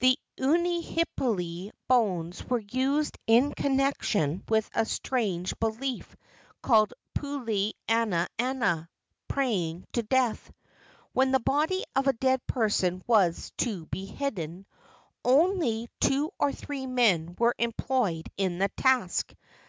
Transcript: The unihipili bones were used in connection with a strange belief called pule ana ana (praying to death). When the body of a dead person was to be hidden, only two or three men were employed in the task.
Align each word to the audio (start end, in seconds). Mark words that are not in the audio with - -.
The 0.00 0.18
unihipili 0.40 1.70
bones 1.86 2.42
were 2.44 2.58
used 2.58 3.16
in 3.28 3.54
connection 3.54 4.42
with 4.48 4.68
a 4.74 4.84
strange 4.84 5.56
belief 5.60 6.16
called 6.64 6.92
pule 7.14 7.70
ana 7.88 8.26
ana 8.40 8.88
(praying 9.28 9.84
to 9.92 10.02
death). 10.02 10.50
When 11.12 11.30
the 11.30 11.38
body 11.38 11.84
of 11.94 12.08
a 12.08 12.12
dead 12.12 12.44
person 12.48 13.02
was 13.06 13.52
to 13.58 13.86
be 13.86 14.04
hidden, 14.06 14.66
only 15.24 15.88
two 16.00 16.32
or 16.40 16.50
three 16.50 16.88
men 16.88 17.36
were 17.38 17.54
employed 17.56 18.28
in 18.36 18.58
the 18.58 18.70
task. 18.70 19.32